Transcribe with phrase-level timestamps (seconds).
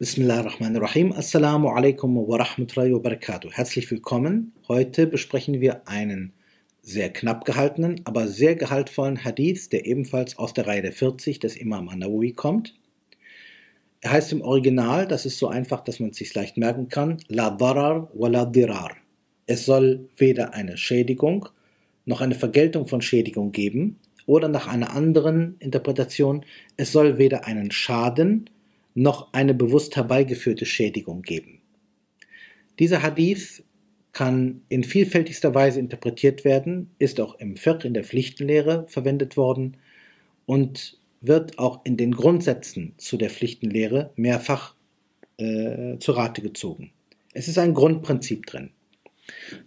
[0.00, 1.10] Bismillahirrahmanirrahim.
[1.10, 3.50] Assalamu alaikum wa rahmatullahi wa barakatuh.
[3.50, 4.52] Herzlich willkommen.
[4.68, 6.32] Heute besprechen wir einen
[6.82, 11.56] sehr knapp gehaltenen, aber sehr gehaltvollen Hadith, der ebenfalls aus der Reihe der 40 des
[11.56, 12.76] Imam An-Nawawi kommt.
[14.00, 17.16] Er heißt im Original, das ist so einfach, dass man es sich leicht merken kann,
[17.26, 18.92] La darar wa la dirar.
[19.46, 21.48] Es soll weder eine Schädigung
[22.04, 26.44] noch eine Vergeltung von Schädigung geben oder nach einer anderen Interpretation,
[26.76, 28.48] es soll weder einen Schaden
[28.98, 31.60] noch eine bewusst herbeigeführte Schädigung geben.
[32.78, 33.62] Dieser Hadith
[34.12, 39.76] kann in vielfältigster Weise interpretiert werden, ist auch im Fiqh in der Pflichtenlehre verwendet worden
[40.46, 44.74] und wird auch in den Grundsätzen zu der Pflichtenlehre mehrfach
[45.36, 46.90] äh, zu Rate gezogen.
[47.34, 48.70] Es ist ein Grundprinzip drin.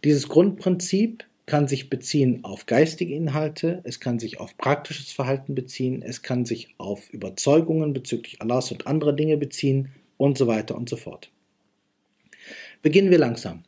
[0.03, 6.01] Dieses Grundprinzip kann sich beziehen auf geistige Inhalte, es kann sich auf praktisches Verhalten beziehen,
[6.01, 10.88] es kann sich auf Überzeugungen bezüglich Allahs und anderer Dinge beziehen und so weiter und
[10.88, 11.30] so fort.
[12.81, 13.63] Beginnen wir langsam.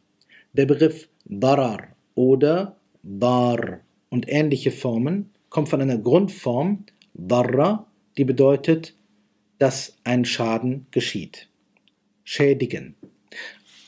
[0.53, 8.95] Der Begriff Darar oder Dar und ähnliche Formen kommt von einer Grundform Darra, die bedeutet,
[9.58, 11.50] dass ein Schaden geschieht.
[12.23, 12.95] Schädigen.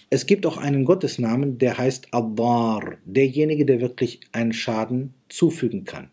[0.09, 6.11] Es gibt auch einen Gottesnamen, der heißt Adar, derjenige, der wirklich einen Schaden zufügen kann.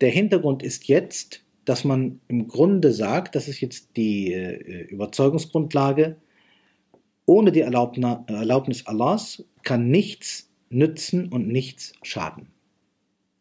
[0.00, 6.16] Der Hintergrund ist jetzt, dass man im Grunde sagt, das ist jetzt die äh, Überzeugungsgrundlage,
[7.26, 12.48] ohne die Erlaubnis Allahs kann nichts nützen und nichts schaden.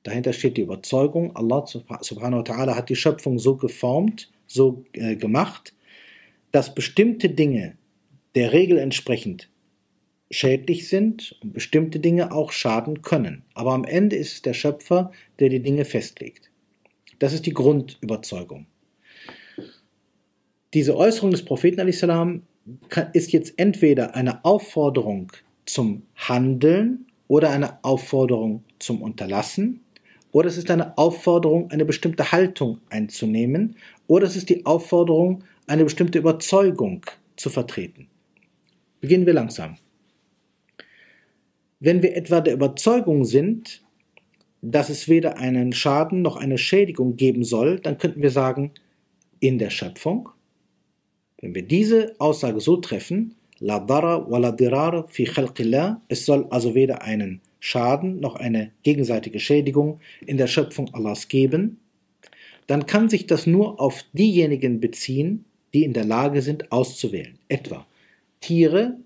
[0.03, 5.15] Dahinter steht die Überzeugung, Allah subhanahu wa ta'ala hat die Schöpfung so geformt, so äh,
[5.15, 5.73] gemacht,
[6.51, 7.78] dass bestimmte Dinge
[8.35, 9.49] der Regel entsprechend
[10.31, 13.43] schädlich sind und bestimmte Dinge auch schaden können.
[13.53, 16.51] Aber am Ende ist es der Schöpfer, der die Dinge festlegt.
[17.17, 18.67] Das ist die Grundüberzeugung.
[20.73, 22.43] Diese Äußerung des Propheten salam
[23.13, 25.31] ist jetzt entweder eine Aufforderung
[25.65, 29.81] zum Handeln oder eine Aufforderung zum Unterlassen
[30.31, 33.75] oder es ist eine Aufforderung, eine bestimmte Haltung einzunehmen
[34.07, 37.03] oder es ist die Aufforderung, eine bestimmte Überzeugung
[37.35, 38.07] zu vertreten.
[39.01, 39.77] Beginnen wir langsam.
[41.79, 43.81] Wenn wir etwa der Überzeugung sind,
[44.61, 48.71] dass es weder einen Schaden noch eine Schädigung geben soll, dann könnten wir sagen,
[49.39, 50.29] in der Schöpfung.
[51.39, 55.29] Wenn wir diese Aussage so treffen, la dara wa la dirar fi
[56.09, 61.79] es soll also weder einen Schaden noch eine gegenseitige Schädigung in der Schöpfung Allahs geben,
[62.67, 67.39] dann kann sich das nur auf diejenigen beziehen, die in der Lage sind auszuwählen.
[67.47, 67.85] Etwa
[68.41, 68.97] Tiere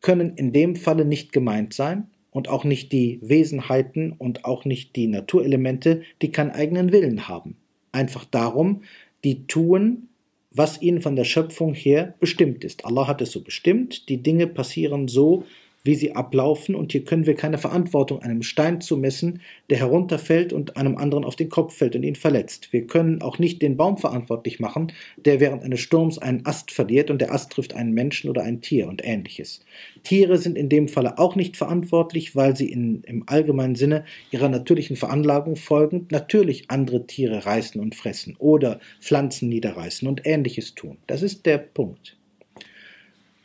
[0.00, 4.96] können in dem Falle nicht gemeint sein und auch nicht die Wesenheiten und auch nicht
[4.96, 7.56] die Naturelemente, die keinen eigenen Willen haben.
[7.92, 8.82] Einfach darum,
[9.22, 10.08] die tun,
[10.50, 12.84] was ihnen von der Schöpfung her bestimmt ist.
[12.84, 15.44] Allah hat es so bestimmt, die Dinge passieren so,
[15.84, 20.76] wie sie ablaufen und hier können wir keine Verantwortung einem Stein zumessen, der herunterfällt und
[20.76, 22.72] einem anderen auf den Kopf fällt und ihn verletzt.
[22.72, 27.10] Wir können auch nicht den Baum verantwortlich machen, der während eines Sturms einen Ast verliert
[27.10, 29.64] und der Ast trifft einen Menschen oder ein Tier und ähnliches.
[30.04, 34.48] Tiere sind in dem Falle auch nicht verantwortlich, weil sie in, im allgemeinen Sinne ihrer
[34.48, 40.98] natürlichen Veranlagung folgend natürlich andere Tiere reißen und fressen oder Pflanzen niederreißen und ähnliches tun.
[41.08, 42.16] Das ist der Punkt.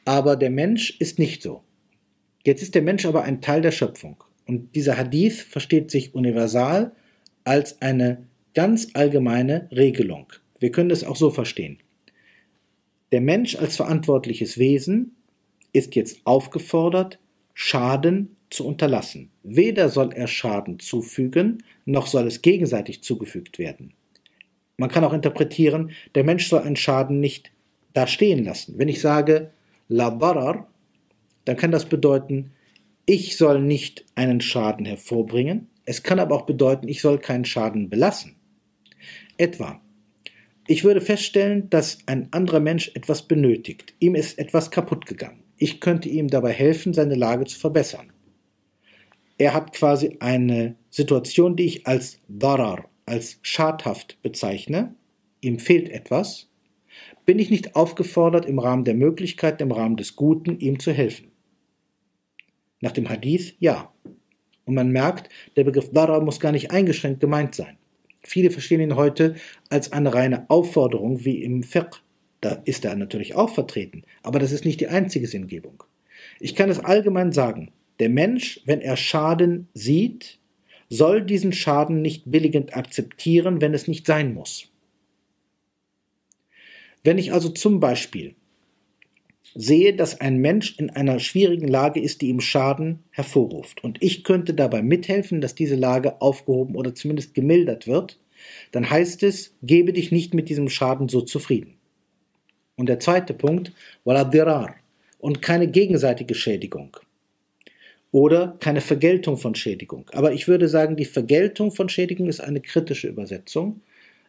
[0.05, 1.61] Aber der Mensch ist nicht so.
[2.47, 4.23] Jetzt ist der Mensch aber ein Teil der Schöpfung.
[4.45, 6.93] Und dieser Hadith versteht sich universal
[7.43, 10.31] als eine ganz allgemeine Regelung.
[10.57, 11.79] Wir können das auch so verstehen.
[13.11, 15.17] Der Mensch als verantwortliches Wesen
[15.73, 17.19] ist jetzt aufgefordert,
[17.53, 19.29] Schaden zu unterlassen.
[19.43, 23.91] Weder soll er Schaden zufügen, noch soll es gegenseitig zugefügt werden.
[24.77, 27.51] Man kann auch interpretieren, der Mensch soll einen Schaden nicht
[27.91, 28.75] da stehen lassen.
[28.77, 29.51] Wenn ich sage,
[29.89, 30.69] la barar,
[31.47, 32.51] dann kann das bedeuten,
[33.05, 35.69] ich soll nicht einen Schaden hervorbringen.
[35.85, 38.35] Es kann aber auch bedeuten, ich soll keinen Schaden belassen.
[39.37, 39.79] Etwa,
[40.67, 43.93] ich würde feststellen, dass ein anderer Mensch etwas benötigt.
[43.99, 45.43] Ihm ist etwas kaputt gegangen.
[45.55, 48.11] Ich könnte ihm dabei helfen, seine Lage zu verbessern.
[49.37, 54.95] Er hat quasi eine Situation, die ich als darar, als schadhaft bezeichne.
[55.39, 56.49] Ihm fehlt etwas.
[57.25, 61.31] Bin ich nicht aufgefordert, im Rahmen der Möglichkeiten, im Rahmen des Guten, ihm zu helfen?
[62.81, 63.91] Nach dem Hadith ja.
[64.65, 67.77] Und man merkt, der Begriff Dara muss gar nicht eingeschränkt gemeint sein.
[68.21, 69.35] Viele verstehen ihn heute
[69.69, 72.01] als eine reine Aufforderung wie im Fiqh.
[72.41, 75.83] Da ist er natürlich auch vertreten, aber das ist nicht die einzige Sinngebung.
[76.39, 80.39] Ich kann es allgemein sagen, der Mensch, wenn er Schaden sieht,
[80.89, 84.69] soll diesen Schaden nicht billigend akzeptieren, wenn es nicht sein muss.
[87.03, 88.35] Wenn ich also zum Beispiel
[89.55, 94.23] sehe, dass ein Mensch in einer schwierigen Lage ist, die ihm Schaden hervorruft, und ich
[94.23, 98.19] könnte dabei mithelfen, dass diese Lage aufgehoben oder zumindest gemildert wird,
[98.71, 101.75] dann heißt es, gebe dich nicht mit diesem Schaden so zufrieden.
[102.75, 103.73] Und der zweite Punkt,
[104.03, 104.75] wala dirar,
[105.19, 106.95] und keine gegenseitige Schädigung
[108.11, 110.09] oder keine Vergeltung von Schädigung.
[110.13, 113.81] Aber ich würde sagen, die Vergeltung von Schädigung ist eine kritische Übersetzung,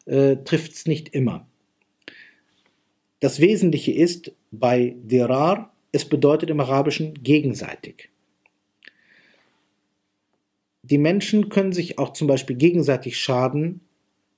[0.06, 1.47] äh, trifft es nicht immer.
[3.20, 8.10] Das Wesentliche ist bei dirar, es bedeutet im Arabischen gegenseitig.
[10.82, 13.80] Die Menschen können sich auch zum Beispiel gegenseitig schaden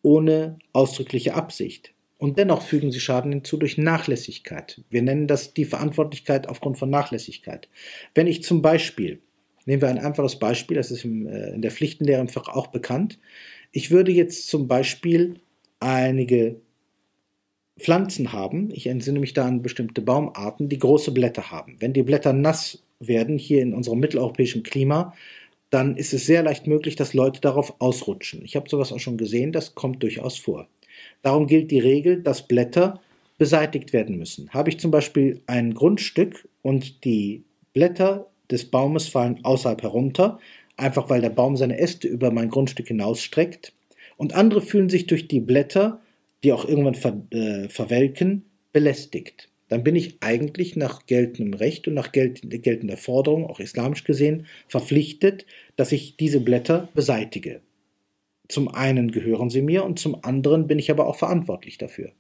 [0.03, 1.93] ohne ausdrückliche Absicht.
[2.19, 4.83] Und dennoch fügen sie Schaden hinzu durch Nachlässigkeit.
[4.91, 7.69] Wir nennen das die Verantwortlichkeit aufgrund von Nachlässigkeit.
[8.15, 9.21] Wenn ich zum Beispiel,
[9.65, 13.19] nehmen wir ein einfaches Beispiel, das ist äh, in der Pflichtenlehre auch bekannt,
[13.73, 15.41] ich würde jetzt zum Beispiel
[15.79, 16.61] einige
[17.81, 21.77] Pflanzen haben, ich entsinne mich da an bestimmte Baumarten, die große Blätter haben.
[21.81, 25.15] Wenn die Blätter nass werden, hier in unserem mitteleuropäischen Klima,
[25.71, 28.43] dann ist es sehr leicht möglich, dass Leute darauf ausrutschen.
[28.45, 30.67] Ich habe sowas auch schon gesehen, das kommt durchaus vor.
[31.23, 33.01] Darum gilt die Regel, dass Blätter
[33.39, 34.51] beseitigt werden müssen.
[34.51, 37.43] Habe ich zum Beispiel ein Grundstück und die
[37.73, 40.39] Blätter des Baumes fallen außerhalb herunter,
[40.77, 43.73] einfach weil der Baum seine Äste über mein Grundstück hinausstreckt,
[44.17, 45.99] und andere fühlen sich durch die Blätter,
[46.45, 51.95] die auch irgendwann ver, äh, verwelken, belästigt dann bin ich eigentlich nach geltendem Recht und
[51.95, 55.47] nach geltender Forderung, auch islamisch gesehen, verpflichtet,
[55.77, 57.61] dass ich diese Blätter beseitige.
[58.49, 62.11] Zum einen gehören sie mir und zum anderen bin ich aber auch verantwortlich dafür.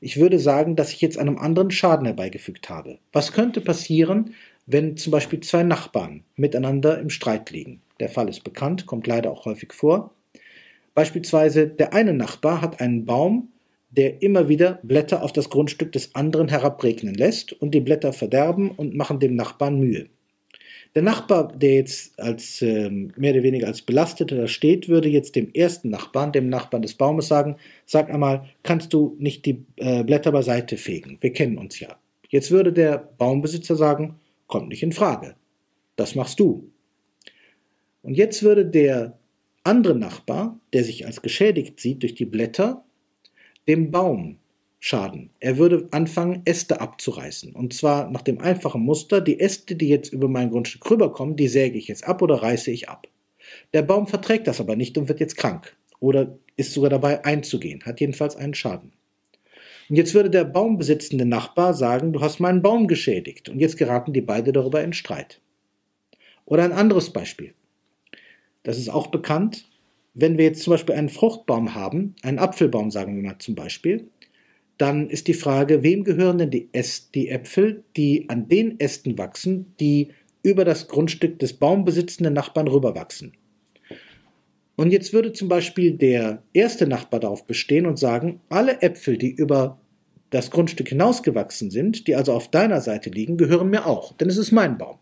[0.00, 3.00] Ich würde sagen, dass ich jetzt einem anderen Schaden herbeigefügt habe.
[3.12, 4.34] Was könnte passieren,
[4.66, 7.82] wenn zum Beispiel zwei Nachbarn miteinander im Streit liegen?
[7.98, 10.14] Der Fall ist bekannt, kommt leider auch häufig vor.
[10.98, 13.52] Beispielsweise der eine Nachbar hat einen Baum,
[13.88, 18.72] der immer wieder Blätter auf das Grundstück des anderen herabregnen lässt und die Blätter verderben
[18.72, 20.08] und machen dem Nachbarn Mühe.
[20.96, 25.52] Der Nachbar, der jetzt als äh, mehr oder weniger als Belasteter steht, würde jetzt dem
[25.54, 30.32] ersten Nachbarn, dem Nachbarn des Baumes sagen, sag einmal, kannst du nicht die äh, Blätter
[30.32, 31.18] beiseite fegen?
[31.20, 31.96] Wir kennen uns ja.
[32.28, 34.16] Jetzt würde der Baumbesitzer sagen,
[34.48, 35.36] kommt nicht in Frage.
[35.94, 36.72] Das machst du.
[38.02, 39.17] Und jetzt würde der
[39.68, 42.84] andere Nachbar, der sich als geschädigt sieht durch die Blätter,
[43.68, 44.38] dem Baum
[44.80, 45.30] schaden.
[45.40, 47.54] Er würde anfangen, Äste abzureißen.
[47.54, 51.48] Und zwar nach dem einfachen Muster, die Äste, die jetzt über mein Grundstück rüberkommen, die
[51.48, 53.08] säge ich jetzt ab oder reiße ich ab.
[53.72, 55.76] Der Baum verträgt das aber nicht und wird jetzt krank.
[56.00, 58.92] Oder ist sogar dabei einzugehen, hat jedenfalls einen Schaden.
[59.88, 63.48] Und jetzt würde der baumbesitzende Nachbar sagen, du hast meinen Baum geschädigt.
[63.48, 65.40] Und jetzt geraten die beide darüber in Streit.
[66.44, 67.54] Oder ein anderes Beispiel.
[68.68, 69.64] Das ist auch bekannt
[70.20, 74.08] wenn wir jetzt zum Beispiel einen Fruchtbaum haben, einen Apfelbaum sagen wir mal zum Beispiel,
[74.76, 79.16] dann ist die Frage, wem gehören denn die, Äst, die Äpfel, die an den Ästen
[79.16, 80.08] wachsen, die
[80.42, 83.32] über das Grundstück des baumbesitzenden Nachbarn rüberwachsen.
[84.76, 89.30] Und jetzt würde zum Beispiel der erste Nachbar darauf bestehen und sagen, alle Äpfel, die
[89.30, 89.80] über
[90.30, 94.36] das Grundstück hinausgewachsen sind, die also auf deiner Seite liegen, gehören mir auch, denn es
[94.36, 94.98] ist mein Baum.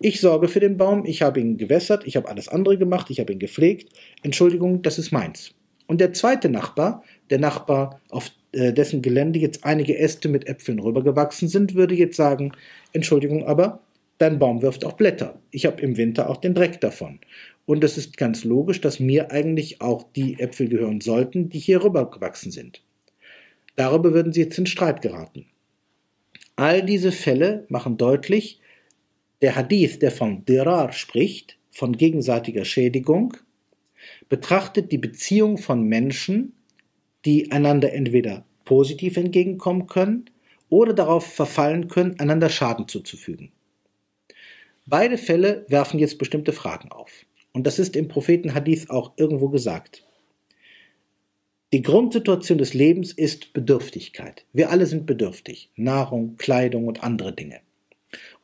[0.00, 3.20] Ich sorge für den Baum, ich habe ihn gewässert, ich habe alles andere gemacht, ich
[3.20, 3.92] habe ihn gepflegt.
[4.22, 5.52] Entschuldigung, das ist meins.
[5.86, 10.78] Und der zweite Nachbar, der Nachbar, auf äh, dessen Gelände jetzt einige Äste mit Äpfeln
[10.78, 12.52] rübergewachsen sind, würde jetzt sagen,
[12.92, 13.80] Entschuldigung, aber
[14.18, 15.38] dein Baum wirft auch Blätter.
[15.50, 17.20] Ich habe im Winter auch den Dreck davon.
[17.66, 21.82] Und es ist ganz logisch, dass mir eigentlich auch die Äpfel gehören sollten, die hier
[21.82, 22.82] rübergewachsen sind.
[23.74, 25.46] Darüber würden sie jetzt in Streit geraten.
[26.54, 28.60] All diese Fälle machen deutlich,
[29.42, 33.36] der Hadith, der von Dirar spricht, von gegenseitiger Schädigung,
[34.28, 36.54] betrachtet die Beziehung von Menschen,
[37.24, 40.30] die einander entweder positiv entgegenkommen können
[40.68, 43.52] oder darauf verfallen können, einander Schaden zuzufügen.
[44.86, 47.26] Beide Fälle werfen jetzt bestimmte Fragen auf.
[47.52, 50.04] Und das ist im Propheten Hadith auch irgendwo gesagt.
[51.72, 54.44] Die Grundsituation des Lebens ist Bedürftigkeit.
[54.52, 55.70] Wir alle sind bedürftig.
[55.74, 57.60] Nahrung, Kleidung und andere Dinge.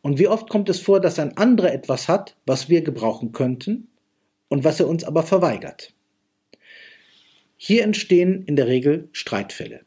[0.03, 3.89] Und wie oft kommt es vor, dass ein anderer etwas hat, was wir gebrauchen könnten
[4.49, 5.95] und was er uns aber verweigert?
[7.57, 9.83] Hier entstehen in der Regel Streitfälle.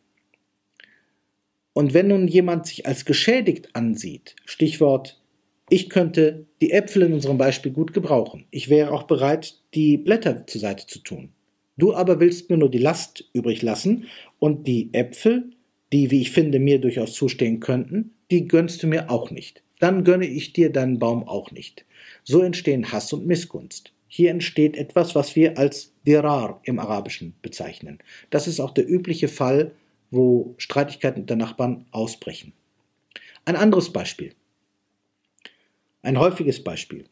[1.73, 5.21] Und wenn nun jemand sich als geschädigt ansieht, Stichwort,
[5.69, 10.47] ich könnte die Äpfel in unserem Beispiel gut gebrauchen, ich wäre auch bereit, die Blätter
[10.47, 11.33] zur Seite zu tun.
[11.75, 14.05] Du aber willst mir nur die Last übrig lassen
[14.39, 15.51] und die Äpfel,
[15.91, 20.03] die, wie ich finde, mir durchaus zustehen könnten, die gönnst du mir auch nicht dann
[20.03, 21.85] gönne ich dir deinen Baum auch nicht.
[22.23, 23.93] So entstehen Hass und Missgunst.
[24.07, 27.99] Hier entsteht etwas, was wir als Dirar im Arabischen bezeichnen.
[28.31, 29.75] Das ist auch der übliche Fall,
[30.09, 32.53] wo Streitigkeiten unter Nachbarn ausbrechen.
[33.45, 34.33] Ein anderes Beispiel.
[36.01, 37.05] Ein häufiges Beispiel.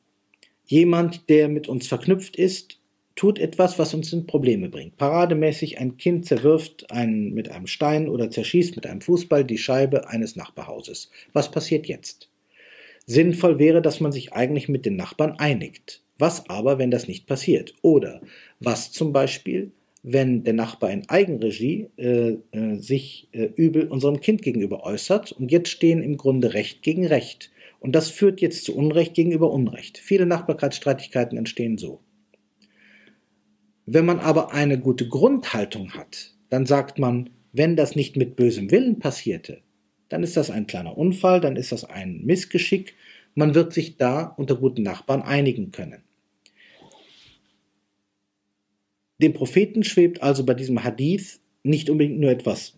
[0.66, 2.80] Jemand, der mit uns verknüpft ist,
[3.14, 4.98] tut etwas, was uns in Probleme bringt.
[4.98, 10.10] Parademäßig ein Kind zerwirft einen, mit einem Stein oder zerschießt mit einem Fußball die Scheibe
[10.10, 11.12] eines Nachbarhauses.
[11.34, 12.30] Was passiert jetzt?
[13.06, 16.02] Sinnvoll wäre, dass man sich eigentlich mit den Nachbarn einigt.
[16.18, 17.74] Was aber, wenn das nicht passiert?
[17.82, 18.22] Oder
[18.60, 19.72] was zum Beispiel,
[20.04, 25.52] wenn der Nachbar in Eigenregie äh, äh, sich äh, übel unserem Kind gegenüber äußert und
[25.52, 27.52] jetzt stehen im Grunde Recht gegen Recht.
[27.80, 29.98] Und das führt jetzt zu Unrecht gegenüber Unrecht.
[29.98, 32.00] Viele Nachbarkeitsstreitigkeiten entstehen so.
[33.86, 38.72] Wenn man aber eine gute Grundhaltung hat, dann sagt man, wenn das nicht mit bösem
[38.72, 39.63] Willen passierte,
[40.14, 42.94] dann ist das ein kleiner Unfall, dann ist das ein Missgeschick.
[43.34, 46.04] Man wird sich da unter guten Nachbarn einigen können.
[49.18, 52.78] Dem Propheten schwebt also bei diesem Hadith nicht unbedingt nur etwas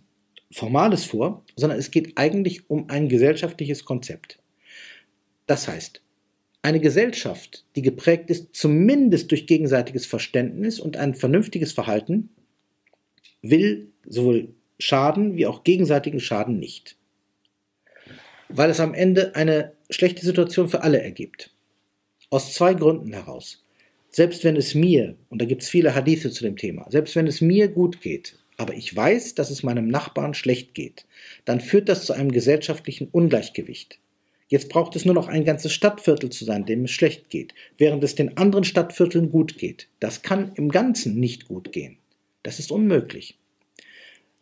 [0.50, 4.40] Formales vor, sondern es geht eigentlich um ein gesellschaftliches Konzept.
[5.46, 6.02] Das heißt,
[6.62, 12.30] eine Gesellschaft, die geprägt ist zumindest durch gegenseitiges Verständnis und ein vernünftiges Verhalten,
[13.42, 16.98] will sowohl Schaden wie auch gegenseitigen Schaden nicht.
[18.50, 21.52] Weil es am Ende eine schlechte Situation für alle ergibt.
[22.30, 23.64] Aus zwei Gründen heraus.
[24.10, 27.28] Selbst wenn es mir, und da gibt es viele Hadithe zu dem Thema, selbst wenn
[27.28, 31.06] es mir gut geht, aber ich weiß, dass es meinem Nachbarn schlecht geht,
[31.44, 34.00] dann führt das zu einem gesellschaftlichen Ungleichgewicht.
[34.48, 38.04] Jetzt braucht es nur noch ein ganzes Stadtviertel zu sein, dem es schlecht geht, während
[38.04, 39.88] es den anderen Stadtvierteln gut geht.
[40.00, 41.98] Das kann im Ganzen nicht gut gehen.
[42.44, 43.38] Das ist unmöglich.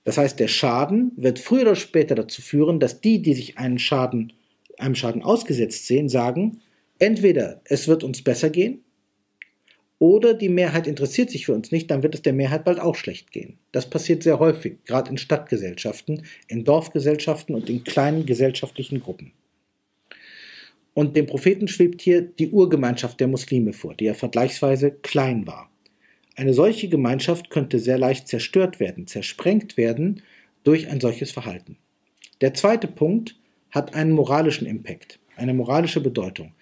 [0.03, 3.79] Das heißt, der Schaden wird früher oder später dazu führen, dass die, die sich einen
[3.79, 4.33] Schaden,
[4.77, 6.61] einem Schaden ausgesetzt sehen, sagen,
[6.99, 8.83] entweder es wird uns besser gehen,
[10.03, 12.95] oder die Mehrheit interessiert sich für uns nicht, dann wird es der Mehrheit bald auch
[12.97, 13.57] schlecht gehen.
[13.71, 19.31] Das passiert sehr häufig, gerade in Stadtgesellschaften, in Dorfgesellschaften und in kleinen gesellschaftlichen Gruppen.
[20.93, 25.71] Und dem Propheten schwebt hier die Urgemeinschaft der Muslime vor, die ja vergleichsweise klein war.
[26.35, 30.23] Eine solche Gemeinschaft könnte sehr leicht zerstört werden, zersprengt werden
[30.63, 31.77] durch ein solches Verhalten.
[32.41, 33.35] Der zweite Punkt
[33.69, 36.53] hat einen moralischen Impact, eine moralische Bedeutung.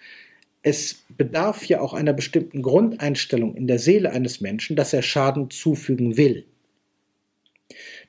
[0.62, 5.50] Es bedarf ja auch einer bestimmten Grundeinstellung in der Seele eines Menschen, dass er Schaden
[5.50, 6.44] zufügen will.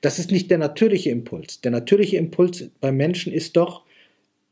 [0.02, 1.60] Das ist nicht der natürliche Impuls.
[1.62, 3.84] Der natürliche Impuls beim Menschen ist doch,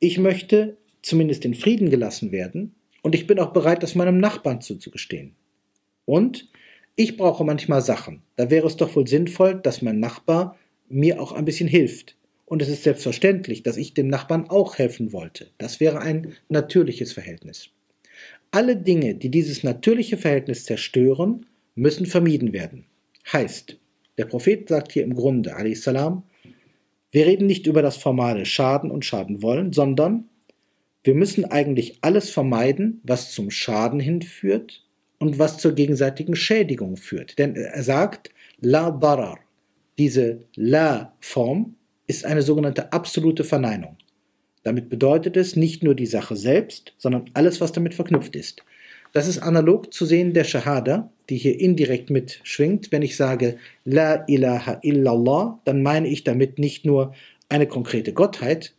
[0.00, 4.60] ich möchte zumindest in Frieden gelassen werden und ich bin auch bereit, das meinem Nachbarn
[4.60, 5.34] zuzugestehen.
[6.04, 6.48] Und
[6.96, 8.22] ich brauche manchmal Sachen.
[8.36, 10.58] Da wäre es doch wohl sinnvoll, dass mein Nachbar
[10.88, 12.16] mir auch ein bisschen hilft.
[12.44, 15.48] Und es ist selbstverständlich, dass ich dem Nachbarn auch helfen wollte.
[15.56, 17.70] Das wäre ein natürliches Verhältnis.
[18.50, 22.84] Alle Dinge, die dieses natürliche Verhältnis zerstören, müssen vermieden werden.
[23.32, 23.78] Heißt,
[24.18, 26.24] der Prophet sagt hier im Grunde, salam,
[27.10, 30.28] wir reden nicht über das formale Schaden und Schaden wollen, sondern
[31.02, 34.84] wir müssen eigentlich alles vermeiden, was zum Schaden hinführt
[35.22, 37.38] und was zur gegenseitigen Schädigung führt.
[37.38, 39.38] Denn er sagt, la darar.
[39.96, 41.76] Diese la-Form
[42.08, 43.96] ist eine sogenannte absolute Verneinung.
[44.64, 48.64] Damit bedeutet es nicht nur die Sache selbst, sondern alles, was damit verknüpft ist.
[49.12, 52.90] Das ist analog zu sehen der Shahada, die hier indirekt mitschwingt.
[52.90, 57.14] Wenn ich sage La ilaha illallah, dann meine ich damit nicht nur
[57.48, 58.74] eine konkrete Gottheit,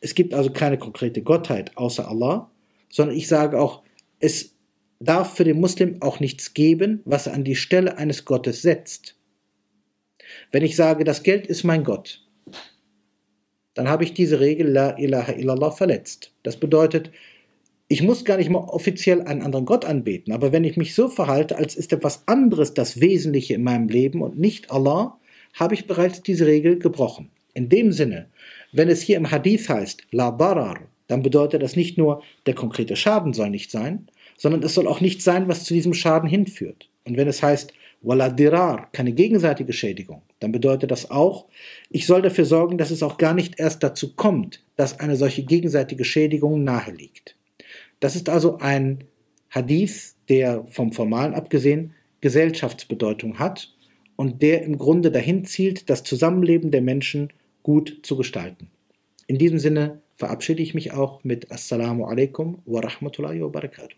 [0.00, 2.48] es gibt also keine konkrete Gottheit außer Allah,
[2.90, 3.82] sondern ich sage auch,
[4.20, 4.54] es
[5.00, 9.16] darf für den Muslim auch nichts geben, was er an die Stelle eines Gottes setzt.
[10.52, 12.22] Wenn ich sage, das Geld ist mein Gott,
[13.74, 16.32] dann habe ich diese Regel La ilaha illallah verletzt.
[16.42, 17.10] Das bedeutet,
[17.88, 21.08] ich muss gar nicht mal offiziell einen anderen Gott anbeten, aber wenn ich mich so
[21.08, 25.18] verhalte, als ist etwas anderes das Wesentliche in meinem Leben und nicht Allah,
[25.54, 27.30] habe ich bereits diese Regel gebrochen.
[27.54, 28.28] In dem Sinne,
[28.72, 30.78] wenn es hier im Hadith heißt, la darar,
[31.08, 34.06] dann bedeutet das nicht nur, der konkrete Schaden soll nicht sein,
[34.40, 36.88] sondern es soll auch nicht sein, was zu diesem Schaden hinführt.
[37.04, 41.44] Und wenn es heißt, wala dirar, keine gegenseitige Schädigung, dann bedeutet das auch,
[41.90, 45.42] ich soll dafür sorgen, dass es auch gar nicht erst dazu kommt, dass eine solche
[45.42, 47.36] gegenseitige Schädigung nahe liegt.
[48.00, 49.04] Das ist also ein
[49.50, 51.92] Hadith, der vom Formalen abgesehen
[52.22, 53.74] Gesellschaftsbedeutung hat
[54.16, 57.30] und der im Grunde dahin zielt, das Zusammenleben der Menschen
[57.62, 58.70] gut zu gestalten.
[59.26, 63.96] In diesem Sinne verabschiede ich mich auch mit Assalamu alaikum wa rahmatullahi wa barakatuh.